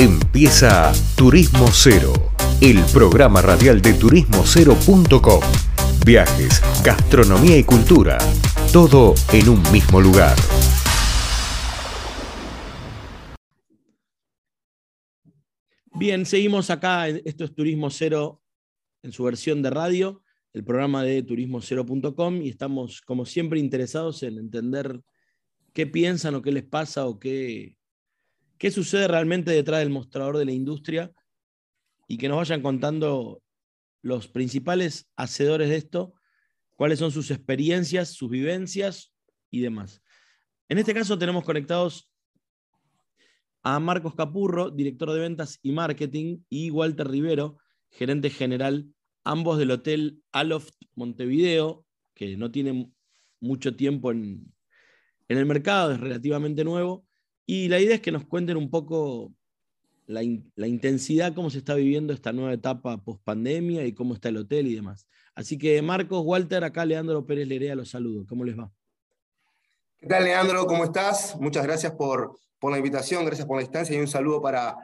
Empieza 0.00 0.92
Turismo 1.16 1.66
Cero, 1.72 2.12
el 2.60 2.78
programa 2.92 3.42
radial 3.42 3.82
de 3.82 3.94
turismocero.com. 3.94 5.40
Viajes, 6.06 6.62
gastronomía 6.84 7.58
y 7.58 7.64
cultura, 7.64 8.16
todo 8.72 9.14
en 9.32 9.48
un 9.48 9.60
mismo 9.72 10.00
lugar. 10.00 10.36
Bien, 15.96 16.24
seguimos 16.24 16.70
acá. 16.70 17.08
Esto 17.08 17.42
es 17.42 17.52
Turismo 17.52 17.90
Cero 17.90 18.40
en 19.02 19.10
su 19.10 19.24
versión 19.24 19.62
de 19.62 19.70
radio, 19.70 20.22
el 20.52 20.62
programa 20.62 21.02
de 21.02 21.24
turismocero.com 21.24 22.40
y 22.40 22.50
estamos, 22.50 23.00
como 23.00 23.26
siempre, 23.26 23.58
interesados 23.58 24.22
en 24.22 24.38
entender 24.38 25.02
qué 25.72 25.88
piensan 25.88 26.36
o 26.36 26.42
qué 26.42 26.52
les 26.52 26.62
pasa 26.62 27.04
o 27.04 27.18
qué, 27.18 27.77
qué 28.58 28.70
sucede 28.70 29.08
realmente 29.08 29.52
detrás 29.52 29.80
del 29.80 29.90
mostrador 29.90 30.36
de 30.36 30.44
la 30.44 30.52
industria 30.52 31.12
y 32.06 32.18
que 32.18 32.28
nos 32.28 32.38
vayan 32.38 32.62
contando 32.62 33.42
los 34.02 34.28
principales 34.28 35.08
hacedores 35.16 35.68
de 35.68 35.76
esto, 35.76 36.14
cuáles 36.76 36.98
son 36.98 37.12
sus 37.12 37.30
experiencias, 37.30 38.10
sus 38.10 38.30
vivencias 38.30 39.12
y 39.50 39.60
demás. 39.60 40.02
En 40.68 40.78
este 40.78 40.94
caso 40.94 41.18
tenemos 41.18 41.44
conectados 41.44 42.10
a 43.62 43.78
Marcos 43.80 44.14
Capurro, 44.14 44.70
director 44.70 45.12
de 45.12 45.20
ventas 45.20 45.58
y 45.62 45.72
marketing, 45.72 46.38
y 46.48 46.70
Walter 46.70 47.08
Rivero, 47.08 47.58
gerente 47.90 48.30
general, 48.30 48.86
ambos 49.24 49.58
del 49.58 49.70
Hotel 49.70 50.22
Aloft 50.32 50.74
Montevideo, 50.94 51.84
que 52.14 52.36
no 52.36 52.50
tiene 52.50 52.92
mucho 53.40 53.76
tiempo 53.76 54.10
en, 54.10 54.52
en 55.28 55.38
el 55.38 55.46
mercado, 55.46 55.92
es 55.92 56.00
relativamente 56.00 56.64
nuevo, 56.64 57.07
y 57.50 57.68
la 57.68 57.80
idea 57.80 57.94
es 57.94 58.02
que 58.02 58.12
nos 58.12 58.26
cuenten 58.26 58.58
un 58.58 58.68
poco 58.68 59.32
la, 60.04 60.22
intensidad, 60.22 61.32
cómo 61.32 61.48
se 61.48 61.56
está 61.56 61.74
viviendo 61.74 62.12
esta 62.12 62.30
nueva 62.30 62.52
etapa 62.52 63.02
post 63.02 63.22
pandemia 63.24 63.86
y 63.86 63.94
cómo 63.94 64.12
está 64.12 64.28
el 64.28 64.36
hotel 64.36 64.66
y 64.66 64.74
demás. 64.74 65.06
Así 65.34 65.56
que 65.56 65.80
Marcos, 65.80 66.22
Walter, 66.26 66.62
acá 66.62 66.84
Leandro 66.84 67.24
Pérez 67.24 67.48
Lerea 67.48 67.74
los 67.74 67.88
saludo. 67.88 68.26
¿Cómo 68.28 68.44
les 68.44 68.58
va? 68.58 68.70
¿Qué 69.96 70.06
tal, 70.06 70.24
Leandro? 70.24 70.66
¿Cómo 70.66 70.84
estás? 70.84 71.38
Muchas 71.40 71.64
gracias 71.64 71.92
por, 71.92 72.38
la 72.60 72.76
invitación, 72.76 73.24
gracias 73.24 73.46
por 73.46 73.56
la 73.56 73.62
instancia 73.62 73.96
y 73.96 74.00
un 74.00 74.08
saludo 74.08 74.42
para, 74.42 74.76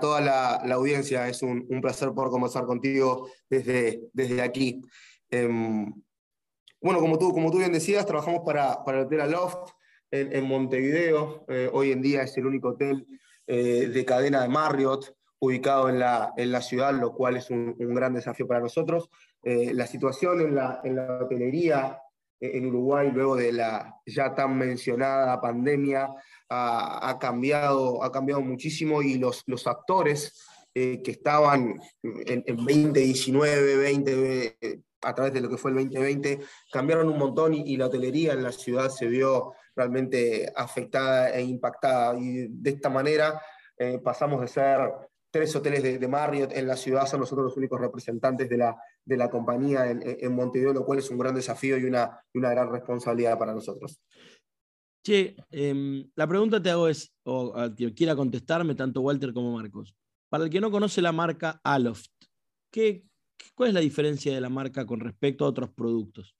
toda 0.00 0.20
la, 0.20 0.74
audiencia. 0.74 1.28
Es 1.28 1.42
un, 1.42 1.66
placer 1.80 2.12
poder 2.12 2.30
conversar 2.30 2.66
contigo 2.66 3.28
desde, 3.50 4.40
aquí. 4.40 4.80
Em, 5.28 5.92
bueno, 6.80 7.00
como 7.00 7.18
tú, 7.18 7.32
como 7.32 7.50
tú 7.50 7.58
bien 7.58 7.72
decías, 7.72 8.06
trabajamos 8.06 8.42
para, 8.46 8.84
para 8.84 9.00
el 9.00 9.06
Hotel 9.06 9.22
Aloft 9.22 9.72
en, 10.12 10.44
Montevideo. 10.44 11.44
Eh, 11.48 11.70
hoy 11.72 11.90
en 11.90 12.02
día 12.02 12.22
es 12.22 12.36
el 12.36 12.46
único 12.46 12.68
hotel 12.68 13.06
eh, 13.46 13.88
de 13.92 14.04
cadena 14.04 14.42
de 14.42 14.48
Marriott 14.48 15.14
ubicado 15.38 15.88
en 15.88 15.98
la, 15.98 16.32
en 16.36 16.52
la 16.52 16.60
ciudad, 16.60 16.92
lo 16.92 17.14
cual 17.14 17.36
es 17.36 17.50
un, 17.50 17.74
gran 17.78 18.14
desafío 18.14 18.46
para 18.46 18.60
nosotros. 18.60 19.10
Eh, 19.42 19.72
la 19.74 19.86
situación 19.86 20.40
en 20.40 20.54
la, 20.54 20.80
en 20.84 20.96
la 20.96 21.18
hotelería 21.24 21.98
en 22.38 22.66
Uruguay, 22.66 23.10
luego 23.12 23.36
de 23.36 23.52
la 23.52 23.94
ya 24.04 24.34
tan 24.34 24.58
mencionada 24.58 25.40
pandemia, 25.40 26.08
ha, 26.48 27.16
cambiado, 27.20 28.02
ha 28.02 28.10
cambiado 28.10 28.42
muchísimo 28.42 29.00
y 29.00 29.14
los, 29.14 29.44
los 29.46 29.66
actores 29.68 30.44
que 30.74 31.02
estaban 31.04 31.78
en, 32.02 32.42
en 32.44 32.56
2019, 32.56 33.76
20, 33.76 34.56
a 35.02 35.14
través 35.14 35.32
de 35.32 35.40
lo 35.40 35.48
que 35.48 35.56
fue 35.56 35.70
el 35.70 35.76
2020, 35.76 36.40
cambiaron 36.72 37.08
un 37.08 37.18
montón 37.18 37.54
y, 37.54 37.76
la 37.76 37.86
hotelería 37.86 38.32
en 38.32 38.42
la 38.42 38.52
ciudad 38.52 38.88
se 38.88 39.06
vio 39.06 39.52
realmente 39.74 40.52
afectada 40.54 41.30
e 41.30 41.42
impactada. 41.42 42.18
Y 42.18 42.48
de 42.48 42.70
esta 42.70 42.88
manera 42.88 43.40
eh, 43.76 43.98
pasamos 43.98 44.40
de 44.40 44.48
ser 44.48 44.80
tres 45.30 45.54
hoteles 45.56 45.82
de, 45.82 46.08
Marriott 46.08 46.52
en 46.52 46.66
la 46.66 46.76
ciudad, 46.76 47.06
son 47.06 47.20
nosotros 47.20 47.46
los 47.46 47.56
únicos 47.56 47.80
representantes 47.80 48.50
de 48.50 48.58
la, 48.58 48.76
de 49.02 49.16
la 49.16 49.30
compañía 49.30 49.90
en, 49.90 50.34
Montevideo, 50.34 50.74
lo 50.74 50.84
cual 50.84 50.98
es 50.98 51.08
un 51.10 51.16
gran 51.16 51.34
desafío 51.34 51.78
y 51.78 51.84
una, 51.84 52.22
una 52.34 52.50
gran 52.50 52.70
responsabilidad 52.70 53.38
para 53.38 53.54
nosotros. 53.54 53.98
Che, 55.02 55.34
em, 55.50 56.06
la 56.14 56.26
pregunta 56.26 56.62
te 56.62 56.70
hago 56.70 56.86
es, 56.86 57.14
o 57.24 57.54
que 57.74 57.94
quiera 57.94 58.14
contestarme, 58.14 58.74
tanto 58.74 59.00
Walter 59.00 59.32
como 59.32 59.56
Marcos. 59.56 59.96
Para 60.28 60.44
el 60.44 60.50
que 60.50 60.60
no 60.60 60.70
conoce 60.70 61.00
la 61.00 61.12
marca 61.12 61.60
Aloft, 61.64 62.10
¿qué, 62.70 63.02
¿Cuál 63.54 63.68
es 63.68 63.74
la 63.74 63.80
diferencia 63.80 64.34
de 64.34 64.40
la 64.40 64.48
marca 64.48 64.86
con 64.86 65.00
respecto 65.00 65.44
a 65.44 65.48
otros 65.48 65.70
productos? 65.70 66.36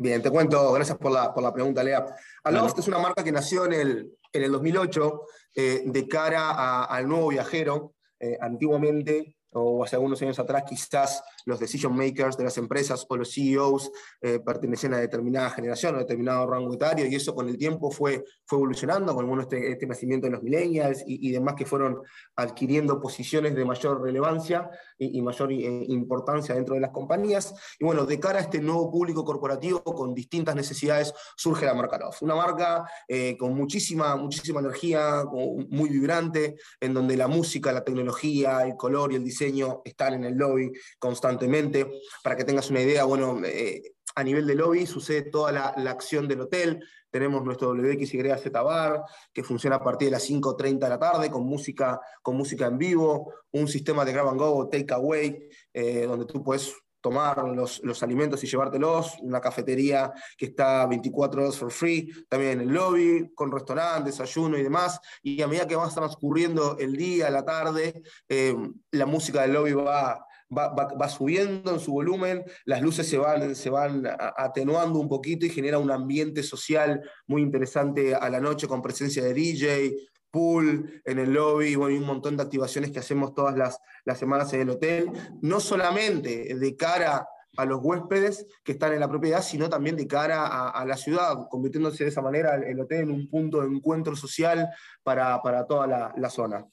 Bien, 0.00 0.22
te 0.22 0.30
cuento, 0.30 0.72
gracias 0.72 0.96
por 0.96 1.10
la, 1.10 1.34
por 1.34 1.42
la 1.42 1.52
pregunta, 1.52 1.82
Lea. 1.82 2.06
Aloft 2.44 2.78
es 2.78 2.86
una 2.86 3.00
marca 3.00 3.24
que 3.24 3.32
nació 3.32 3.64
en 3.64 3.72
el, 3.72 4.12
en 4.32 4.42
el 4.44 4.52
2008 4.52 5.22
eh, 5.56 5.82
de 5.86 6.06
cara 6.06 6.84
al 6.84 7.08
nuevo 7.08 7.28
viajero. 7.28 7.94
Eh, 8.20 8.38
antiguamente 8.40 9.37
o 9.52 9.82
hace 9.84 9.96
algunos 9.96 10.20
años 10.22 10.38
atrás 10.38 10.64
quizás 10.68 11.22
los 11.46 11.58
decision 11.58 11.96
makers 11.96 12.36
de 12.36 12.44
las 12.44 12.58
empresas 12.58 13.06
o 13.08 13.16
los 13.16 13.32
CEOs 13.32 13.90
eh, 14.20 14.38
pertenecían 14.40 14.94
a 14.94 14.98
determinada 14.98 15.50
generación 15.50 15.94
o 15.94 15.98
determinado 15.98 16.46
rango 16.46 16.74
etario 16.74 17.06
y 17.06 17.14
eso 17.14 17.34
con 17.34 17.48
el 17.48 17.56
tiempo 17.56 17.90
fue, 17.90 18.24
fue 18.44 18.58
evolucionando 18.58 19.14
con 19.14 19.40
este, 19.40 19.72
este 19.72 19.86
nacimiento 19.86 20.26
de 20.26 20.32
los 20.32 20.42
millennials 20.42 21.02
y, 21.06 21.30
demás 21.30 21.54
que 21.54 21.66
fueron 21.66 22.00
adquiriendo 22.36 23.00
posiciones 23.00 23.54
de 23.54 23.64
mayor 23.64 24.02
relevancia 24.02 24.70
y, 24.98 25.20
mayor 25.22 25.52
eh, 25.52 25.84
importancia 25.88 26.54
dentro 26.54 26.74
de 26.74 26.80
las 26.80 26.90
compañías. 26.90 27.54
Y 27.78 27.84
bueno, 27.84 28.06
de 28.06 28.18
cara 28.18 28.38
a 28.38 28.42
este 28.42 28.60
nuevo 28.60 28.90
público 28.90 29.24
corporativo 29.24 29.82
con 29.82 30.14
distintas 30.14 30.56
necesidades 30.56 31.12
surge 31.36 31.66
la 31.66 31.74
marca 31.74 31.98
Love. 31.98 32.22
Una 32.22 32.34
marca 32.34 32.84
eh, 33.06 33.36
con 33.36 33.54
muchísima, 33.54 34.16
muchísima 34.16 34.60
energía, 34.60 35.24
muy 35.70 35.90
vibrante, 35.90 36.56
en 36.80 36.94
donde 36.94 37.16
la 37.16 37.28
música, 37.28 37.72
la 37.72 37.84
tecnología, 37.84 38.62
el 38.64 38.76
color 38.76 39.12
y 39.12 39.16
el 39.16 39.24
diseño 39.24 39.37
diseño 39.38 39.82
están 39.84 40.14
en 40.14 40.24
el 40.24 40.34
lobby 40.34 40.72
constantemente. 40.98 41.86
Para 42.22 42.36
que 42.36 42.44
tengas 42.44 42.70
una 42.70 42.80
idea, 42.80 43.04
bueno, 43.04 43.40
eh, 43.44 43.94
a 44.14 44.24
nivel 44.24 44.46
de 44.46 44.54
lobby 44.54 44.86
sucede 44.86 45.22
toda 45.22 45.52
la, 45.52 45.90
acción 45.90 46.26
del 46.26 46.42
hotel. 46.42 46.84
Tenemos 47.10 47.42
nuestro 47.44 47.70
WXYZ 47.70 48.50
Bar, 48.52 49.02
que 49.32 49.42
funciona 49.42 49.76
a 49.76 49.84
partir 49.84 50.06
de 50.08 50.12
las 50.12 50.28
5.30 50.28 50.78
de 50.78 50.88
la 50.88 50.98
tarde, 50.98 51.30
con 51.30 51.44
música, 51.44 52.00
con 52.22 52.36
música 52.36 52.66
en 52.66 52.78
vivo, 52.78 53.32
un 53.52 53.68
sistema 53.68 54.04
de 54.04 54.12
grab 54.12 54.28
and 54.28 54.38
go, 54.38 54.68
take 54.68 54.92
away, 54.92 55.48
eh, 55.72 56.04
donde 56.06 56.26
tú 56.26 56.42
puedes 56.42 56.74
tomar 57.00 57.44
los, 57.48 57.80
los, 57.84 58.02
alimentos 58.02 58.42
y 58.42 58.46
llevártelos, 58.46 59.18
una 59.20 59.40
cafetería 59.40 60.12
que 60.36 60.46
está 60.46 60.86
24 60.86 61.42
horas 61.42 61.56
for 61.56 61.70
free, 61.70 62.10
también 62.28 62.52
en 62.52 62.60
el 62.68 62.74
lobby, 62.74 63.30
con 63.34 63.52
restaurante, 63.52 64.10
desayuno 64.10 64.58
y 64.58 64.62
demás, 64.62 65.00
y 65.22 65.40
a 65.42 65.46
medida 65.46 65.66
que 65.66 65.76
va 65.76 65.88
transcurriendo 65.88 66.76
el 66.78 66.96
día, 66.96 67.30
la 67.30 67.44
tarde, 67.44 68.02
eh, 68.28 68.54
la 68.92 69.06
música 69.06 69.42
del 69.42 69.52
lobby 69.52 69.72
va, 69.72 70.24
va, 70.56 70.68
va, 70.74 71.08
subiendo 71.08 71.72
en 71.72 71.80
su 71.80 71.92
volumen, 71.92 72.44
las 72.64 72.82
luces 72.82 73.08
se 73.08 73.18
van, 73.18 73.54
se 73.54 73.70
van 73.70 74.04
atenuando 74.36 74.98
un 74.98 75.08
poquito 75.08 75.46
y 75.46 75.50
genera 75.50 75.78
un 75.78 75.90
ambiente 75.90 76.42
social 76.42 77.02
muy 77.26 77.42
interesante 77.42 78.14
a 78.14 78.28
la 78.30 78.40
noche 78.40 78.66
con 78.66 78.82
presencia 78.82 79.22
de 79.22 79.34
DJ, 79.34 79.94
pool, 80.30 81.02
en 81.04 81.18
el 81.18 81.32
lobby, 81.32 81.74
bueno, 81.74 81.94
y 81.94 81.98
un 81.98 82.06
montón 82.06 82.36
de 82.36 82.42
activaciones 82.42 82.90
que 82.90 82.98
hacemos 82.98 83.34
todas 83.34 83.56
las, 83.56 83.78
las 84.04 84.18
semanas 84.18 84.52
en 84.52 84.62
el 84.62 84.70
hotel, 84.70 85.10
no 85.40 85.60
solamente 85.60 86.54
de 86.54 86.76
cara 86.76 87.26
a 87.56 87.64
los 87.64 87.80
huéspedes 87.82 88.46
que 88.62 88.72
están 88.72 88.92
en 88.92 89.00
la 89.00 89.08
propiedad, 89.08 89.42
sino 89.42 89.68
también 89.68 89.96
de 89.96 90.06
cara 90.06 90.68
a, 90.68 90.84
la 90.84 90.96
ciudad, 90.96 91.48
convirtiéndose 91.50 92.04
de 92.04 92.10
esa 92.10 92.22
manera 92.22 92.54
el, 92.54 92.78
hotel 92.78 93.00
en 93.00 93.10
un 93.10 93.28
punto 93.28 93.60
de 93.60 93.66
encuentro 93.66 94.14
social 94.14 94.68
para, 95.02 95.40
toda 95.66 95.86
la, 95.86 96.14
la, 96.16 96.30
zona. 96.30 96.64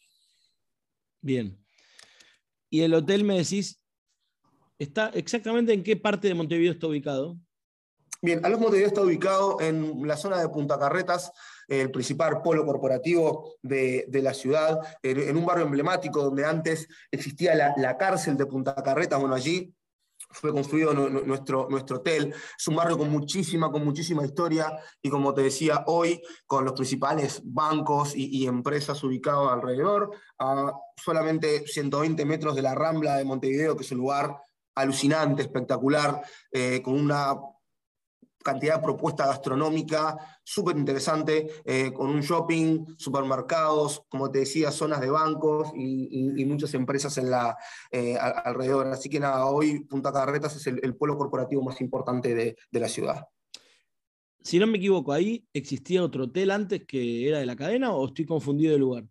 Bien. 1.21 1.57
Y 2.69 2.81
el 2.81 2.93
hotel, 2.93 3.23
me 3.23 3.37
decís, 3.37 3.81
¿está 4.77 5.09
exactamente 5.09 5.73
en 5.73 5.81
qué 5.81 5.95
parte 5.97 6.27
de 6.27 6.35
Montevideo 6.35 6.73
está 6.73 6.87
ubicado? 6.87 7.37
Bien, 8.21 8.45
Alos 8.45 8.59
Montevideo 8.59 8.87
está 8.87 9.01
ubicado 9.01 9.59
en 9.61 10.07
la 10.07 10.17
zona 10.17 10.39
de 10.39 10.49
Punta 10.49 10.77
Carretas, 10.77 11.31
el 11.67 11.91
principal 11.91 12.41
polo 12.41 12.65
corporativo 12.65 13.55
de, 13.61 14.07
la 14.11 14.33
ciudad, 14.33 14.79
en, 15.01 15.35
un 15.35 15.45
barrio 15.45 15.65
emblemático 15.65 16.23
donde 16.23 16.45
antes 16.45 16.87
existía 17.11 17.55
la, 17.55 17.97
cárcel 17.97 18.37
de 18.37 18.45
Punta 18.45 18.75
Carretas, 18.75 19.19
bueno, 19.19 19.35
allí 19.35 19.73
fue 20.31 20.51
construido 20.51 20.93
nuestro, 20.93 21.67
nuestro 21.69 21.97
hotel. 21.97 22.33
Es 22.57 22.67
un 22.67 22.75
barrio 22.75 22.97
con 22.97 23.09
muchísima, 23.09 23.71
con 23.71 23.85
muchísima 23.85 24.25
historia 24.25 24.71
y 25.01 25.09
como 25.09 25.33
te 25.33 25.43
decía 25.43 25.83
hoy, 25.87 26.21
con 26.45 26.65
los 26.65 26.73
principales 26.73 27.41
bancos 27.43 28.13
y, 28.15 28.45
empresas 28.45 29.01
ubicados 29.03 29.51
alrededor, 29.51 30.11
a 30.39 30.73
solamente 30.97 31.65
120 31.67 32.25
metros 32.25 32.55
de 32.55 32.61
la 32.61 32.75
Rambla 32.75 33.15
de 33.15 33.25
Montevideo, 33.25 33.75
que 33.75 33.83
es 33.83 33.91
un 33.91 33.99
lugar 33.99 34.35
alucinante, 34.75 35.41
espectacular, 35.41 36.21
eh, 36.51 36.81
con 36.83 36.95
una 36.95 37.33
cantidad 38.45 38.75
de 38.75 38.83
propuesta 38.83 39.25
gastronómica 39.25 40.15
súper 40.43 40.77
interesante, 40.77 41.47
eh, 41.65 41.91
con 41.91 42.11
un 42.11 42.21
shopping, 42.21 42.85
supermercados, 42.95 44.03
como 44.07 44.29
te 44.29 44.39
decía, 44.39 44.71
zonas 44.71 45.01
de 45.01 45.09
bancos 45.09 45.71
y, 45.75 46.45
muchas 46.45 46.75
empresas 46.75 47.17
en 47.17 47.31
la, 47.31 47.57
eh, 47.91 48.15
alrededor. 48.19 48.85
Así 48.87 49.09
que 49.09 49.19
nada, 49.19 49.47
hoy 49.47 49.79
Punta 49.85 50.13
Carretas 50.13 50.55
es 50.55 50.67
el, 50.67 50.95
pueblo 50.95 51.17
corporativo 51.17 51.63
más 51.63 51.81
importante 51.81 52.35
de, 52.35 52.55
de, 52.69 52.79
la 52.79 52.87
ciudad. 52.87 53.27
Si 54.43 54.59
no 54.59 54.67
me 54.67 54.77
equivoco, 54.77 55.11
ahí 55.11 55.43
existía 55.51 56.03
otro 56.03 56.25
hotel 56.25 56.51
antes 56.51 56.85
que 56.85 57.27
era 57.27 57.39
de 57.39 57.47
la 57.47 57.55
cadena 57.55 57.93
o 57.93 58.05
estoy 58.05 58.25
confundido 58.27 58.73
de 58.73 58.77
lugar. 58.77 59.05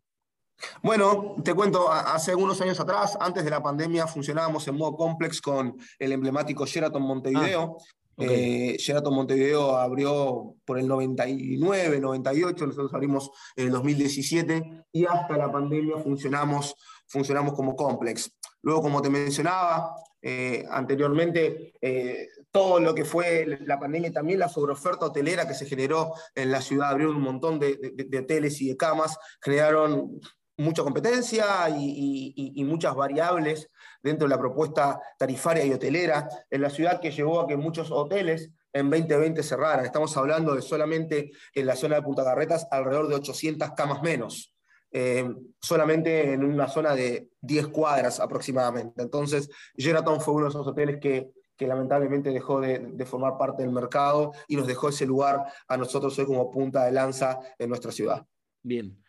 Bueno, 0.81 1.35
te 1.43 1.53
cuento, 1.55 1.91
hace 1.91 2.31
algunos 2.31 2.61
años 2.61 2.79
atrás, 2.79 3.19
antes 3.21 3.45
de 3.45 3.51
la 3.51 3.61
pandemia, 3.61 4.07
funcionábamos 4.07 4.67
en 4.69 4.77
modo 4.77 4.97
complex 4.97 5.41
con 5.41 5.77
el 5.99 6.13
emblemático 6.13 6.65
Sheraton 6.65 7.03
Montevideo. 7.03 7.77
Ah. 7.81 7.85
Eh, 8.19 8.77
Sheraton 8.79 9.15
Montevideo 9.15 9.77
abrió 9.77 10.55
por 10.65 10.79
el 10.79 10.87
99, 10.87 12.01
98, 12.01 12.67
nosotros 12.67 12.95
abrimos 12.95 13.31
en 13.57 13.67
el 13.67 13.73
2017 13.73 14.85
y 14.93 15.05
hasta 15.05 15.37
la 15.37 15.51
pandemia 15.51 15.99
funcionamos, 15.99 16.75
funcionamos 17.07 17.55
como 17.55 17.75
complex. 17.75 18.31
Luego, 18.63 18.83
como 18.83 19.03
te 19.03 19.11
mencionaba 19.11 19.95
eh, 20.27 20.65
anteriormente, 20.71 21.75
eh, 21.83 22.29
todo 22.51 22.81
lo 22.81 22.95
que 22.95 23.05
fue 23.05 23.59
la 23.67 23.79
pandemia 23.79 24.09
y 24.09 24.13
también 24.13 24.39
la 24.39 24.49
sobreoferta 24.49 25.05
hotelera 25.05 25.47
que 25.47 25.53
se 25.53 25.67
generó 25.67 26.15
en 26.35 26.51
la 26.51 26.63
ciudad, 26.63 26.91
abrieron 26.91 27.17
un 27.17 27.23
montón 27.23 27.59
de, 27.59 27.77
hoteles 28.19 28.59
y 28.63 28.69
de 28.69 28.77
camas, 28.79 29.19
generaron 29.43 30.19
mucha 30.57 30.83
competencia 30.83 31.69
y, 31.69 32.65
muchas 32.65 32.95
variables 32.95 33.69
dentro 34.05 34.29
de 34.29 34.35
la 34.35 34.39
propuesta 34.39 35.01
tarifaria 35.19 35.65
y 35.65 35.73
hotelera 35.73 36.29
en 36.51 36.61
la 36.61 36.69
ciudad 36.69 37.01
que 37.01 37.11
llevó 37.11 37.41
a 37.41 37.47
que 37.49 37.57
muchos 37.57 37.91
hoteles 37.91 38.51
en 38.71 38.91
2020 38.91 39.43
cerraran. 39.43 39.87
Estamos 39.87 40.15
hablando 40.19 40.55
de 40.55 40.61
solamente 40.61 41.33
en 41.55 41.67
la 41.67 41.75
zona 41.75 41.97
de 41.97 42.03
Punta 42.03 42.23
Carretas 42.23 42.69
alrededor 42.71 43.09
de 43.09 43.15
800 43.15 43.71
camas 43.71 44.03
menos. 44.03 44.55
Eh, 44.93 45.27
solamente 45.61 46.35
en 46.35 46.45
una 46.45 46.69
zona 46.69 46.95
de 46.95 47.31
10 47.41 47.69
cuadras 47.69 48.21
aproximadamente. 48.21 49.03
Entonces, 49.03 49.49
Sheraton 49.77 50.21
fue 50.21 50.35
uno 50.35 50.45
de 50.45 50.51
esos 50.51 50.67
hoteles 50.67 51.01
que, 51.01 51.33
lamentablemente 51.67 52.31
dejó 52.31 52.61
de, 52.61 52.79
de, 52.79 53.07
formar 53.07 53.39
parte 53.39 53.63
del 53.63 53.73
mercado 53.73 54.33
y 54.49 54.57
nos 54.57 54.67
dejó 54.67 54.91
ese 54.91 55.07
lugar 55.07 55.47
a 55.67 55.79
nosotros 55.79 56.19
hoy 56.19 56.27
como 56.27 56.51
punta 56.51 56.85
de 56.85 56.93
lanza 56.93 57.41
en 57.59 57.71
nuestra 57.71 57.91
ciudad. 57.91 58.27
Bien, 58.63 59.03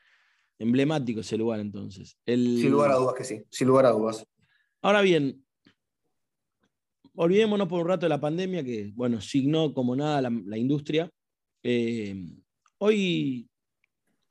Emblemático 0.57 1.19
ese 1.19 1.38
lugar 1.38 1.59
entonces. 1.59 2.18
Sin 2.25 2.71
lugar 2.71 2.91
a 2.91 2.95
dudas 2.95 3.15
que 3.15 3.24
sí, 3.25 3.44
sin 3.50 3.68
lugar 3.68 3.86
a 3.86 3.91
dudas. 3.91 4.25
Ahora 4.86 5.02
bien, 5.02 5.44
olvidémonos 7.16 7.68
por 7.68 7.82
un 7.82 7.88
rato 7.88 8.06
de 8.06 8.10
la 8.10 8.22
pandemia 8.22 8.64
que, 8.64 8.92
bueno, 8.94 9.20
signó 9.20 9.74
como 9.74 9.96
nada 9.96 10.22
la, 10.22 10.58
industria. 10.60 11.10
Eh, 11.64 12.16
hoy, 12.78 13.50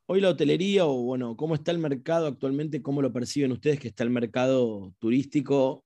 hoy 0.07 0.21
la 0.21 0.29
hotelería, 0.29 0.87
o 0.87 1.03
bueno, 1.03 1.37
¿cómo 1.37 1.57
está 1.57 1.73
el 1.73 1.79
mercado 1.79 2.29
actualmente? 2.29 2.83
¿Cómo 2.83 3.03
lo 3.03 3.13
perciben 3.13 3.51
ustedes 3.51 3.81
que 3.81 3.89
está 3.89 4.05
el 4.05 4.11
mercado 4.11 4.95
turístico? 5.01 5.85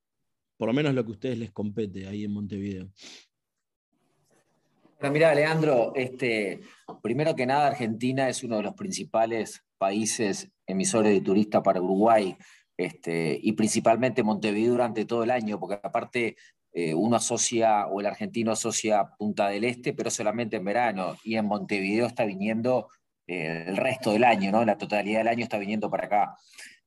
Por 0.58 0.68
lo 0.68 0.74
menos 0.74 0.92
lo 0.92 1.02
que 1.02 1.12
a 1.12 1.14
ustedes 1.14 1.38
les 1.38 1.50
compete 1.50 2.06
ahí 2.06 2.24
en 2.24 2.32
Montevideo. 2.32 2.90
Pero 4.98 5.12
mira, 5.14 5.34
Leandro, 5.34 5.94
este, 5.94 6.60
primero 7.02 7.34
que 7.34 7.46
nada, 7.46 7.68
Argentina 7.68 8.28
es 8.28 8.44
uno 8.44 8.58
de 8.58 8.64
los 8.64 8.74
principales 8.74 9.64
países 9.78 10.50
emisores 10.66 11.14
de 11.14 11.22
turistas 11.22 11.62
para 11.62 11.80
Uruguay, 11.80 12.36
este, 12.78 13.38
y 13.42 13.52
principalmente 13.52 14.22
Montevideo 14.22 14.70
durante 14.70 15.04
todo 15.04 15.24
el 15.24 15.32
año, 15.32 15.58
porque 15.58 15.80
aparte 15.82 16.36
eh, 16.72 16.94
uno 16.94 17.16
asocia, 17.16 17.88
o 17.88 18.00
el 18.00 18.06
argentino 18.06 18.52
asocia 18.52 19.10
Punta 19.18 19.48
del 19.48 19.64
Este, 19.64 19.92
pero 19.92 20.10
solamente 20.10 20.56
en 20.56 20.64
verano, 20.64 21.16
y 21.24 21.34
en 21.34 21.46
Montevideo 21.46 22.06
está 22.06 22.24
viniendo 22.24 22.88
eh, 23.26 23.64
el 23.66 23.76
resto 23.76 24.12
del 24.12 24.22
año, 24.22 24.52
¿no? 24.52 24.64
la 24.64 24.78
totalidad 24.78 25.18
del 25.18 25.28
año 25.28 25.42
está 25.42 25.58
viniendo 25.58 25.90
para 25.90 26.06
acá. 26.06 26.36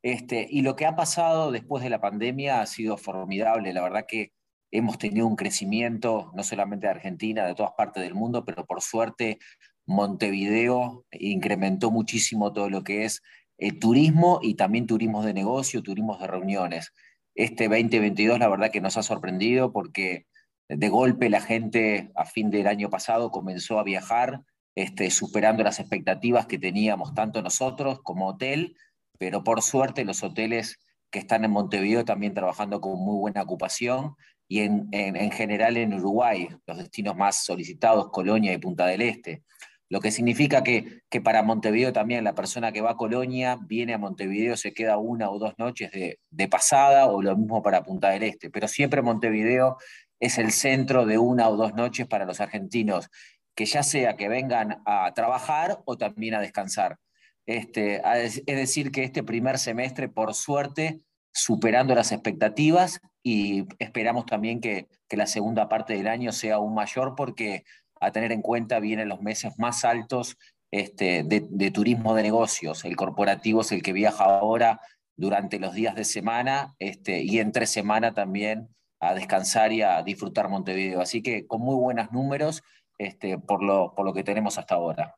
Este, 0.02 0.48
y 0.50 0.62
lo 0.62 0.78
que 0.78 0.86
ha 0.86 0.96
pasado 0.96 1.52
después 1.52 1.84
de 1.84 1.90
la 1.90 2.00
pandemia 2.00 2.62
ha 2.62 2.66
sido 2.68 2.96
formidable, 2.98 3.74
la 3.74 3.84
verdad 3.84 4.06
que 4.08 4.32
hemos 4.72 4.98
tenido 4.98 5.28
un 5.28 5.36
crecimiento, 5.36 6.32
no 6.34 6.44
solamente 6.44 6.88
de 6.88 6.94
Argentina, 6.94 7.46
de 7.46 7.54
todas 7.54 7.74
partes 7.74 8.02
del 8.02 8.16
mundo, 8.16 8.46
pero 8.46 8.66
por 8.66 8.82
suerte 8.82 9.40
Montevideo 9.86 11.06
incrementó 11.12 11.92
muchísimo 11.92 12.54
todo 12.54 12.70
lo 12.70 12.82
que 12.84 13.04
es 13.04 13.22
el 13.62 13.78
turismo 13.78 14.40
y 14.42 14.56
también 14.56 14.88
turismo 14.88 15.24
de 15.24 15.36
negocio, 15.36 15.84
turismo 15.84 16.18
de 16.18 16.26
reuniones. 16.26 16.94
Este 17.36 17.66
2022 17.66 18.40
la 18.40 18.50
verdad 18.50 18.72
que 18.72 18.82
nos 18.82 18.98
ha 18.98 19.04
sorprendido 19.04 19.72
porque 19.72 20.26
de 20.68 20.90
golpe 20.90 21.30
la 21.30 21.42
gente 21.42 22.12
a 22.16 22.26
fin 22.26 22.50
del 22.50 22.66
año 22.66 22.90
pasado 22.90 23.30
comenzó 23.30 23.78
a 23.78 23.84
viajar, 23.84 24.42
este, 24.74 25.12
superando 25.12 25.64
las 25.64 25.80
expectativas 25.80 26.48
que 26.48 26.58
teníamos 26.58 27.14
tanto 27.14 27.44
nosotros 27.44 28.00
como 28.02 28.30
hotel, 28.30 28.76
pero 29.20 29.44
por 29.44 29.62
suerte 29.62 30.06
los 30.06 30.24
hoteles 30.24 30.80
que 31.12 31.20
están 31.20 31.46
en 31.46 31.52
Montevideo 31.52 32.04
también 32.04 32.34
trabajando 32.34 32.82
con 32.82 32.98
muy 32.98 33.20
buena 33.20 33.44
ocupación 33.44 34.16
y 34.48 34.62
en, 34.62 34.88
en 34.92 35.32
general 35.32 35.78
en 35.78 35.94
Uruguay, 35.94 36.50
los 36.66 36.78
destinos 36.78 37.16
más 37.16 37.46
solicitados, 37.46 38.10
Colonia 38.12 38.54
y 38.54 38.58
Punta 38.58 38.88
del 38.88 39.04
Este 39.04 39.44
lo 39.92 40.00
que 40.00 40.12
significa 40.12 40.64
que, 40.64 41.02
para 41.22 41.44
Montevideo 41.44 41.92
también 41.92 42.24
la 42.24 42.34
persona 42.34 42.72
que 42.72 42.80
va 42.80 42.92
a 42.92 42.96
Colonia 42.96 43.58
viene 43.62 43.94
a 43.94 43.98
Montevideo, 43.98 44.56
se 44.56 44.74
queda 44.74 44.96
una 44.96 45.30
o 45.30 45.38
dos 45.38 45.54
noches 45.58 45.92
de, 45.92 46.48
pasada, 46.48 47.08
o 47.08 47.22
lo 47.22 47.36
mismo 47.36 47.62
para 47.62 47.84
Punta 47.84 48.10
del 48.10 48.24
Este, 48.24 48.50
pero 48.50 48.70
siempre 48.70 49.02
Montevideo 49.02 49.76
es 50.22 50.38
el 50.38 50.54
centro 50.54 51.06
de 51.06 51.18
una 51.18 51.50
o 51.50 51.58
dos 51.58 51.74
noches 51.74 52.08
para 52.08 52.24
los 52.24 52.40
argentinos, 52.40 53.10
que 53.54 53.66
ya 53.66 53.84
sea 53.84 54.16
que 54.16 54.30
vengan 54.30 54.82
a 54.86 55.14
trabajar 55.14 55.82
o 55.84 55.98
también 55.98 56.36
a 56.36 56.40
descansar. 56.40 56.98
Este, 57.46 58.02
es 58.24 58.46
decir, 58.46 58.92
que 58.92 59.04
este 59.04 59.24
primer 59.24 59.58
semestre, 59.58 60.08
por 60.08 60.34
suerte, 60.34 61.02
superando 61.34 61.96
las 61.96 62.14
expectativas 62.14 63.02
y 63.24 63.66
esperamos 63.78 64.26
también 64.26 64.62
que, 64.62 64.88
que 65.10 65.18
la 65.18 65.28
segunda 65.28 65.68
parte 65.68 65.96
del 65.96 66.08
año 66.08 66.32
sea 66.32 66.56
aún 66.56 66.74
mayor 66.74 67.14
porque 67.18 67.66
a 68.02 68.12
tener 68.12 68.32
en 68.32 68.42
cuenta 68.42 68.80
vienen 68.80 69.08
los 69.08 69.22
meses 69.22 69.58
más 69.58 69.86
altos 69.86 70.38
este, 70.72 71.24
de, 71.24 71.72
turismo 71.72 72.16
de 72.16 72.24
negocios. 72.24 72.84
El 72.84 72.96
corporativo 72.96 73.62
es 73.62 73.72
el 73.72 73.84
que 73.84 73.94
viaja 73.94 74.26
ahora 74.26 74.82
durante 75.16 75.60
los 75.60 75.74
días 75.74 75.96
de 75.96 76.04
semana 76.04 76.76
este, 76.80 77.22
y 77.22 77.40
entre 77.40 77.68
semana 77.68 78.14
también 78.14 78.68
a 79.00 79.14
descansar 79.14 79.72
y 79.72 79.84
a 79.84 80.02
disfrutar 80.02 80.50
Montevideo. 80.50 81.00
Así 81.00 81.22
que 81.22 81.46
con 81.46 81.62
muy 81.62 81.76
buenos 81.76 82.12
números 82.12 82.64
este, 82.98 83.38
por, 83.38 83.64
lo, 83.64 83.94
por 83.96 84.06
lo 84.06 84.14
que 84.14 84.24
tenemos 84.24 84.58
hasta 84.58 84.76
ahora. 84.76 85.16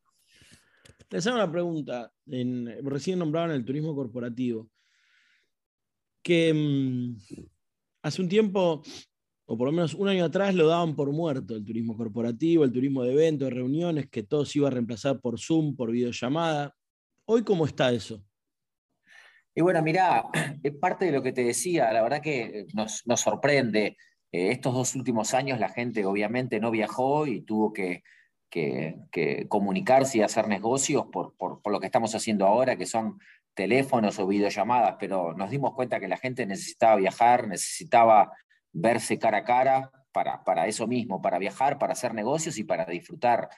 Les 1.09 1.25
hago 1.27 1.37
una 1.37 1.51
pregunta. 1.51 2.11
recién 2.83 3.19
nombraban 3.19 3.51
el 3.51 3.63
turismo 3.63 3.95
corporativo. 3.95 4.69
Que 6.21 6.53
mm, 6.53 7.17
hace 8.01 8.21
un 8.21 8.29
tiempo 8.29 8.83
o 9.45 9.57
por 9.57 9.67
lo 9.67 9.71
menos 9.71 9.93
un 9.93 10.07
año 10.07 10.25
atrás 10.25 10.55
lo 10.55 10.67
daban 10.67 10.95
por 10.95 11.11
muerto, 11.11 11.55
el 11.55 11.65
turismo 11.65 11.97
corporativo, 11.97 12.63
el 12.63 12.71
turismo 12.71 13.03
de 13.03 13.13
eventos, 13.13 13.51
reuniones, 13.51 14.09
que 14.09 14.23
todo 14.23 14.45
se 14.45 14.59
iba 14.59 14.67
a 14.67 14.71
reemplazar 14.71 15.19
por 15.19 15.39
Zoom, 15.39 15.75
por 15.75 15.91
videollamada. 15.91 16.75
Hoy, 17.25 17.43
¿cómo 17.43 17.65
está 17.65 17.91
eso? 17.91 18.23
Y 19.55 19.61
bueno, 19.61 19.81
mirá, 19.83 20.25
es 20.63 20.73
parte 20.75 21.05
de 21.05 21.11
lo 21.11 21.21
que 21.21 21.33
te 21.33 21.43
decía, 21.43 21.91
la 21.91 22.01
verdad 22.01 22.21
que 22.21 22.65
nos, 22.73 23.03
sorprende. 23.15 23.97
Eh, 24.31 24.51
estos 24.51 24.73
dos 24.73 24.95
últimos 24.95 25.33
años 25.33 25.59
la 25.59 25.69
gente 25.69 26.05
obviamente 26.05 26.59
no 26.59 26.71
viajó 26.71 27.27
y 27.27 27.41
tuvo 27.41 27.71
que, 27.71 28.03
comunicarse 29.49 30.19
y 30.19 30.21
hacer 30.21 30.47
negocios 30.47 31.05
por, 31.11 31.35
por, 31.35 31.71
lo 31.71 31.79
que 31.79 31.87
estamos 31.87 32.13
haciendo 32.15 32.45
ahora, 32.45 32.75
que 32.77 32.85
son 32.85 33.19
teléfonos 33.55 34.19
o 34.19 34.27
videollamadas, 34.27 34.95
pero 34.99 35.33
nos 35.33 35.49
dimos 35.49 35.73
cuenta 35.73 35.99
que 35.99 36.07
la 36.07 36.17
gente 36.17 36.45
necesitaba 36.45 36.95
viajar, 36.95 37.47
necesitaba 37.47 38.31
verse 38.73 39.17
cara 39.19 39.37
a 39.37 39.43
cara 39.43 39.91
para, 40.11 40.43
para 40.43 40.67
eso 40.67 40.87
mismo, 40.87 41.21
para 41.21 41.39
viajar, 41.39 41.79
para 41.79 41.93
hacer 41.93 42.13
negocios 42.13 42.57
y 42.57 42.63
para 42.63 42.85
disfrutar. 42.85 43.49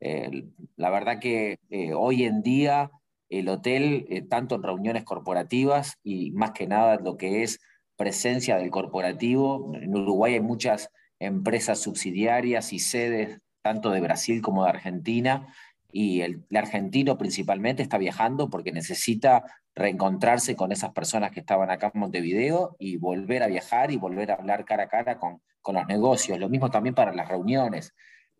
Eh, 0.00 0.46
la 0.76 0.90
verdad 0.90 1.20
que 1.20 1.58
eh, 1.70 1.94
hoy 1.94 2.24
en 2.24 2.42
día 2.42 2.90
el 3.28 3.48
hotel, 3.48 4.06
eh, 4.10 4.22
tanto 4.22 4.56
en 4.56 4.62
reuniones 4.62 5.04
corporativas 5.04 5.98
y 6.02 6.32
más 6.32 6.50
que 6.50 6.66
nada 6.66 6.96
lo 6.96 7.16
que 7.16 7.42
es 7.42 7.60
presencia 7.96 8.56
del 8.56 8.70
corporativo, 8.70 9.72
en 9.74 9.94
Uruguay 9.94 10.34
hay 10.34 10.40
muchas 10.40 10.90
empresas 11.18 11.78
subsidiarias 11.78 12.72
y 12.72 12.78
sedes 12.80 13.38
tanto 13.62 13.90
de 13.90 14.00
Brasil 14.00 14.42
como 14.42 14.64
de 14.64 14.70
Argentina, 14.70 15.46
y 15.92 16.22
el, 16.22 16.44
argentino 16.54 17.18
principalmente 17.18 17.82
está 17.82 17.98
viajando 17.98 18.48
porque 18.48 18.72
necesita 18.72 19.44
reencontrarse 19.74 20.54
con 20.54 20.72
esas 20.72 20.92
personas 20.92 21.30
que 21.30 21.40
estaban 21.40 21.70
acá 21.70 21.90
en 21.94 22.00
Montevideo 22.00 22.76
y 22.78 22.96
volver 22.96 23.42
a 23.42 23.46
viajar 23.46 23.90
y 23.90 23.96
volver 23.96 24.30
a 24.30 24.34
hablar 24.34 24.64
cara 24.64 24.84
a 24.84 24.88
cara 24.88 25.18
con, 25.18 25.40
con 25.60 25.76
los 25.76 25.86
negocios. 25.86 26.38
Lo 26.38 26.48
mismo 26.48 26.70
también 26.70 26.94
para 26.94 27.14
las 27.14 27.28
reuniones. 27.28 27.94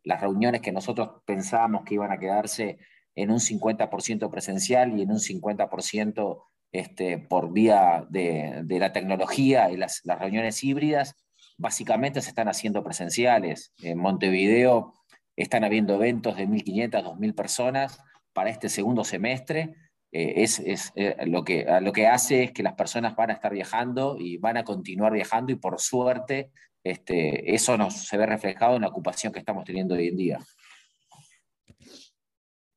Las 0.04 0.20
reuniones 0.20 0.60
que 0.60 0.72
nosotros 0.72 1.22
pensábamos 1.24 1.84
que 1.84 1.94
iban 1.94 2.12
a 2.12 2.18
quedarse 2.18 2.78
en 3.14 3.30
un 3.30 3.38
50% 3.38 4.30
presencial 4.30 4.98
y 4.98 5.02
en 5.02 5.10
un 5.10 5.18
50% 5.18 6.42
este, 6.72 7.18
por 7.18 7.52
vía 7.52 8.06
de, 8.08 8.62
de, 8.64 8.78
la 8.78 8.92
tecnología 8.92 9.70
y 9.70 9.76
las, 9.76 10.00
las 10.04 10.18
reuniones 10.18 10.64
híbridas, 10.64 11.14
básicamente 11.58 12.22
se 12.22 12.30
están 12.30 12.48
haciendo 12.48 12.82
presenciales. 12.82 13.72
En 13.82 13.98
Montevideo 13.98 14.94
están 15.36 15.64
habiendo 15.64 15.94
eventos 15.94 16.36
de 16.36 16.48
1.500, 16.48 16.90
2.000 17.04 17.34
personas 17.34 17.98
para 18.32 18.50
este 18.50 18.68
segundo 18.68 19.04
semestre 19.04 19.74
eh, 20.12 20.34
es, 20.36 20.92
eh, 20.94 21.16
lo, 21.26 21.42
que, 21.42 21.66
lo 21.80 21.92
que 21.92 22.06
hace 22.06 22.44
es 22.44 22.52
que 22.52 22.62
las 22.62 22.74
personas 22.74 23.16
van 23.16 23.30
a 23.30 23.32
estar 23.32 23.52
viajando 23.52 24.16
y 24.18 24.36
van 24.36 24.58
a 24.58 24.64
continuar 24.64 25.12
viajando 25.12 25.52
y 25.52 25.56
por 25.56 25.80
suerte 25.80 26.50
este, 26.84 27.54
eso 27.54 27.78
nos, 27.78 27.94
se 27.94 28.16
ve 28.18 28.26
reflejado 28.26 28.76
en 28.76 28.82
la 28.82 28.88
ocupación 28.88 29.32
que 29.32 29.38
estamos 29.38 29.64
teniendo 29.64 29.94
hoy 29.94 30.08
en 30.08 30.16
día. 30.16 30.38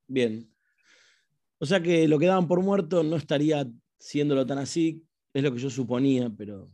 Bien. 0.08 0.50
O 1.60 1.65
sea 1.65 1.82
que 1.82 2.08
lo 2.08 2.20
que 2.20 2.27
daban 2.27 2.48
por 2.48 2.62
muerto 2.62 3.04
no 3.04 3.15
estaría 3.15 3.68
siéndolo 4.00 4.46
tan 4.46 4.60
así, 4.60 5.04
es 5.34 5.44
lo 5.44 5.51
que 5.51 5.60
yo 5.60 5.70
suponía, 5.70 6.30
pero 6.38 6.72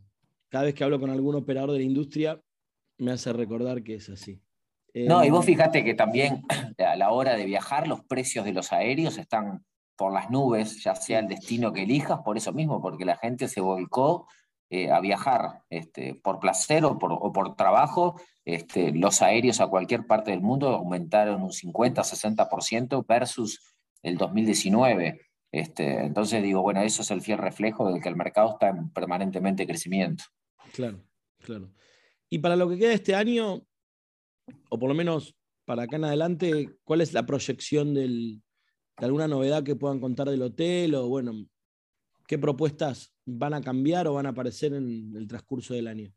cada 0.48 0.64
vez 0.64 0.74
que 0.74 0.84
hablo 0.84 1.00
con 1.00 1.10
algún 1.10 1.34
operador 1.34 1.72
de 1.72 1.78
la 1.78 1.84
industria, 1.84 2.40
me 2.98 3.10
hace 3.10 3.32
recordar 3.32 3.82
que 3.82 3.94
es 3.94 4.08
así. 4.10 4.40
No, 4.94 5.24
y 5.24 5.30
vos 5.30 5.44
eh, 5.44 5.46
fíjate 5.46 5.82
que 5.82 5.94
también 5.94 6.42
a 6.78 6.96
la 6.96 7.10
hora 7.10 7.36
de 7.36 7.46
viajar 7.46 7.88
los 7.88 8.04
precios 8.04 8.44
de 8.44 8.52
los 8.52 8.72
aéreos 8.72 9.16
están 9.18 9.64
por 9.96 10.12
las 10.12 10.30
nubes, 10.30 10.82
ya 10.82 10.94
sea 10.94 11.18
el 11.18 11.28
destino 11.28 11.72
que 11.72 11.82
elijas, 11.82 12.20
por 12.24 12.36
eso 12.36 12.52
mismo, 12.52 12.80
porque 12.80 13.04
la 13.04 13.16
gente 13.16 13.48
se 13.48 13.60
volcó 13.60 14.26
eh, 14.70 14.90
a 14.90 15.00
viajar 15.00 15.62
este, 15.68 16.14
por 16.14 16.40
placer 16.40 16.84
o 16.86 16.98
por, 16.98 17.56
trabajo. 17.56 18.18
Este, 18.44 18.90
los 18.92 19.20
aéreos 19.20 19.60
a 19.60 19.66
cualquier 19.66 20.06
parte 20.06 20.30
del 20.30 20.40
mundo 20.40 20.68
aumentaron 20.68 21.42
un 21.42 21.50
50-60% 21.50 23.04
versus 23.06 23.60
el 24.02 24.16
2019. 24.16 25.20
Este, 25.52 26.04
entonces 26.04 26.42
digo, 26.42 26.62
bueno, 26.62 26.80
eso 26.80 27.02
es 27.02 27.10
el 27.10 27.20
fiel 27.20 27.36
reflejo 27.36 27.92
de 27.92 28.00
que 28.00 28.08
el 28.08 28.16
mercado 28.16 28.52
está 28.52 28.70
en 28.70 28.90
permanentemente 28.90 29.66
crecimiento. 29.66 30.24
Claro, 30.72 31.04
claro. 31.40 31.70
Y 32.30 32.38
para 32.38 32.56
lo 32.56 32.66
que 32.66 32.78
queda 32.78 32.94
este 32.94 33.14
año, 33.14 33.60
o 34.70 34.78
por 34.78 34.88
lo 34.88 34.94
menos 34.94 35.36
para 35.66 35.82
acá 35.82 35.96
en 35.96 36.04
adelante, 36.04 36.78
¿cuál 36.82 37.02
es 37.02 37.12
la 37.12 37.26
proyección 37.26 37.92
de 38.98 39.06
alguna 39.06 39.28
novedad 39.28 39.62
que 39.62 39.76
puedan 39.76 40.00
contar 40.00 40.28
del 40.28 40.42
hotel? 40.42 40.94
O 40.94 41.08
bueno, 41.08 41.46
¿qué 42.26 42.38
propuestas 42.38 43.12
van 43.24 43.54
a 43.54 43.60
cambiar 43.60 44.06
o 44.08 44.14
van 44.14 44.26
a 44.26 44.30
aparecer 44.30 44.74
en 44.74 45.12
el 45.16 45.26
transcurso 45.26 45.74
del 45.74 45.88
año? 45.88 46.12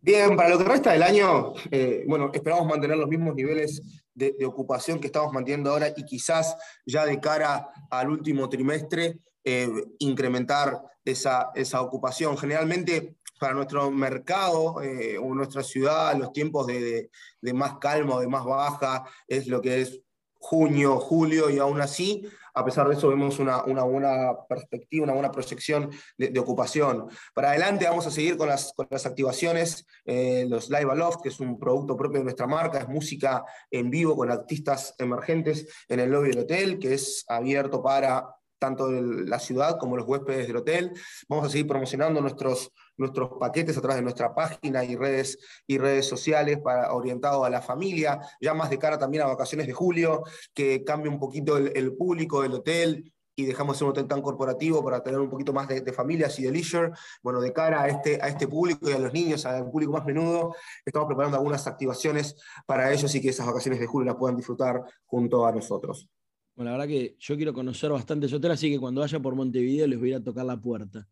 Bien, 0.00 0.36
para 0.36 0.50
lo 0.50 0.58
que 0.58 0.64
resta 0.64 0.92
del 0.92 1.02
año, 1.02 1.54
eh, 1.70 2.04
bueno, 2.06 2.30
esperamos 2.34 2.66
mantener 2.66 2.98
los 2.98 3.08
mismos 3.08 3.34
niveles 3.34 4.04
de, 4.12 4.36
ocupación 4.44 5.00
que 5.00 5.06
estamos 5.06 5.32
manteniendo 5.32 5.70
ahora 5.70 5.94
y 5.96 6.04
quizás 6.04 6.56
ya 6.84 7.06
de 7.06 7.18
cara 7.20 7.70
al 7.88 8.10
último 8.10 8.46
trimestre 8.50 9.18
eh, 9.42 9.66
incrementar 10.00 10.78
esa, 11.06 11.52
esa, 11.54 11.80
ocupación. 11.80 12.36
Generalmente 12.36 13.16
para 13.40 13.54
nuestro 13.54 13.90
mercado 13.90 14.82
eh, 14.82 15.16
o 15.16 15.34
nuestra 15.34 15.62
ciudad, 15.62 16.14
los 16.16 16.32
tiempos 16.32 16.66
de, 16.66 17.10
de, 17.40 17.52
más 17.54 17.78
calma 17.78 18.16
o 18.16 18.20
de 18.20 18.28
más 18.28 18.44
baja 18.44 19.04
es 19.26 19.46
lo 19.46 19.62
que 19.62 19.80
es 19.80 20.00
junio, 20.44 21.00
julio 21.00 21.48
y 21.48 21.58
aún 21.58 21.80
así 21.80 22.28
a 22.54 22.64
pesar 22.64 22.86
de 22.88 22.94
eso 22.94 23.08
vemos 23.08 23.38
una, 23.40 23.62
buena 23.62 24.46
perspectiva, 24.48 25.04
una 25.04 25.12
buena 25.12 25.32
proyección 25.32 25.90
de, 26.16 26.38
ocupación. 26.38 27.08
Para 27.34 27.50
adelante 27.50 27.84
vamos 27.84 28.06
a 28.06 28.12
seguir 28.12 28.36
con 28.36 28.48
las, 28.48 28.72
las 28.90 29.06
activaciones, 29.06 29.84
eh, 30.04 30.46
los 30.48 30.70
Live 30.70 30.90
Aloft, 30.90 31.22
que 31.22 31.30
es 31.30 31.40
un 31.40 31.58
producto 31.58 31.96
propio 31.96 32.20
de 32.20 32.24
nuestra 32.24 32.46
marca, 32.46 32.78
es 32.78 32.88
música 32.88 33.44
en 33.70 33.90
vivo 33.90 34.16
con 34.16 34.30
artistas 34.30 34.94
emergentes 34.98 35.66
en 35.88 35.98
el 35.98 36.10
lobby 36.10 36.28
del 36.28 36.40
hotel, 36.40 36.78
que 36.78 36.94
es 36.94 37.24
abierto 37.28 37.82
para 37.82 38.36
tanto 38.64 38.90
la 38.90 39.38
ciudad 39.38 39.76
como 39.78 39.94
los 39.96 40.06
huéspedes 40.08 40.46
del 40.46 40.56
hotel. 40.56 40.92
Vamos 41.28 41.46
a 41.46 41.50
seguir 41.50 41.66
promocionando 41.66 42.22
nuestros, 42.22 42.72
nuestros 42.96 43.32
paquetes 43.38 43.76
a 43.76 43.82
través 43.82 43.96
de 43.96 44.02
nuestra 44.02 44.34
página 44.34 44.82
y 44.84 44.96
redes, 44.96 45.38
y 45.66 45.76
redes 45.76 46.08
sociales 46.08 46.60
para, 46.64 46.94
orientado 46.94 47.44
a 47.44 47.50
la 47.50 47.60
familia, 47.60 48.20
ya 48.40 48.54
más 48.54 48.70
de 48.70 48.78
cara 48.78 48.98
también 48.98 49.22
a 49.22 49.26
vacaciones 49.26 49.66
de 49.66 49.74
julio, 49.74 50.22
que 50.54 50.82
cambie 50.82 51.10
un 51.10 51.18
poquito 51.18 51.58
el, 51.58 51.94
público 51.94 52.40
del 52.40 52.54
hotel 52.54 53.12
y 53.36 53.44
dejamos 53.44 53.82
un 53.82 53.90
hotel 53.90 54.06
tan 54.06 54.22
corporativo 54.22 54.82
para 54.82 55.02
tener 55.02 55.20
un 55.20 55.28
poquito 55.28 55.52
más 55.52 55.68
de, 55.68 55.92
familias 55.92 56.38
y 56.38 56.44
de 56.44 56.52
leisure. 56.52 56.92
Bueno, 57.22 57.40
de 57.42 57.52
cara 57.52 57.82
a 57.82 57.88
este, 57.88 58.18
a 58.22 58.28
este 58.28 58.48
público 58.48 58.88
y 58.88 58.92
a 58.94 58.98
los 58.98 59.12
niños, 59.12 59.44
al 59.44 59.70
público 59.70 59.92
más 59.92 60.06
menudo, 60.06 60.54
estamos 60.86 61.06
preparando 61.06 61.36
algunas 61.36 61.66
activaciones 61.66 62.34
para 62.64 62.90
ellos 62.90 63.14
y 63.14 63.20
que 63.20 63.28
esas 63.28 63.46
vacaciones 63.46 63.78
de 63.78 63.86
julio 63.86 64.06
las 64.06 64.16
puedan 64.16 64.36
disfrutar 64.36 64.82
junto 65.04 65.44
a 65.44 65.52
nosotros. 65.52 66.08
Bueno, 66.54 66.70
la 66.70 66.78
verdad 66.78 66.88
que 66.88 67.16
yo 67.18 67.36
quiero 67.36 67.52
conocer 67.52 67.90
bastante 67.90 68.26
ese 68.26 68.36
hotel, 68.36 68.52
así 68.52 68.70
que 68.70 68.78
cuando 68.78 69.00
vaya 69.00 69.20
por 69.20 69.34
Montevideo 69.34 69.86
les 69.88 69.98
voy 69.98 70.08
a 70.08 70.10
ir 70.12 70.16
a 70.16 70.24
tocar 70.24 70.44
la 70.44 70.60
puerta. 70.60 71.08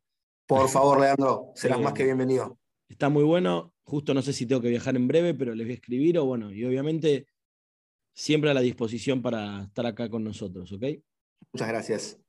Por 0.47 0.69
favor, 0.69 1.01
Leandro, 1.01 1.51
serás 1.55 1.81
más 1.81 1.93
que 1.93 2.05
bienvenido. 2.05 2.59
Está 2.89 3.09
muy 3.09 3.25
bueno. 3.25 3.75
Justo 3.85 4.15
no 4.15 4.23
sé 4.23 4.33
si 4.33 4.47
tengo 4.47 4.63
que 4.63 4.69
viajar 4.69 4.95
en 4.95 5.09
breve, 5.09 5.35
pero 5.35 5.55
les 5.55 5.67
voy 5.67 5.73
a 5.73 5.75
escribir 5.75 6.19
o 6.19 6.25
bueno, 6.25 6.53
y 6.53 6.65
obviamente 6.65 7.27
siempre 8.15 8.51
a 8.51 8.55
la 8.55 8.61
disposición 8.61 9.23
para 9.23 9.65
estar 9.65 9.87
acá 9.87 10.09
con 10.09 10.23
nosotros, 10.23 10.71
¿ok? 10.73 10.85
Muchas 11.53 11.69
gracias. 11.69 12.21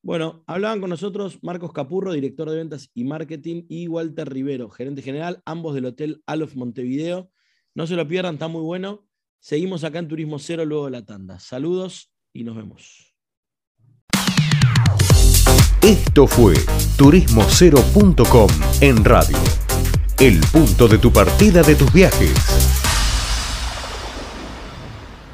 Bueno, 0.00 0.44
hablaban 0.46 0.80
con 0.80 0.90
nosotros 0.90 1.38
Marcos 1.42 1.72
Capurro, 1.72 2.12
director 2.12 2.48
de 2.48 2.56
ventas 2.56 2.90
y 2.94 3.04
marketing, 3.04 3.64
y 3.68 3.88
Walter 3.88 4.30
Rivero, 4.30 4.70
gerente 4.70 5.02
general, 5.02 5.42
ambos 5.44 5.74
del 5.74 5.86
Hotel 5.86 6.22
Alof 6.26 6.54
Montevideo. 6.56 7.30
No 7.74 7.86
se 7.86 7.96
lo 7.96 8.06
pierdan, 8.08 8.34
está 8.34 8.48
muy 8.48 8.62
bueno. 8.62 9.06
Seguimos 9.40 9.84
acá 9.84 9.98
en 9.98 10.08
Turismo 10.08 10.38
Cero 10.38 10.64
luego 10.64 10.86
de 10.86 10.92
la 10.92 11.04
tanda. 11.04 11.38
Saludos 11.38 12.13
y 12.34 12.42
nos 12.44 12.56
vemos. 12.56 13.14
Esto 15.80 16.26
fue 16.26 16.54
turismocero.com 16.96 18.48
en 18.80 19.04
radio. 19.04 19.38
El 20.18 20.40
punto 20.52 20.88
de 20.88 20.98
tu 20.98 21.12
partida 21.12 21.62
de 21.62 21.74
tus 21.74 21.92
viajes. 21.92 22.83